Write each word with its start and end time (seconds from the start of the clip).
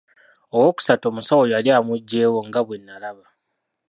Ow'okusatu, 0.55 1.03
omusawo 1.11 1.43
yali 1.53 1.69
amuggyeewo, 1.77 2.39
nga 2.47 2.61
bwe 2.65 2.77
nalaba. 2.79 3.25